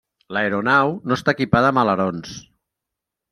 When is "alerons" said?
1.83-2.33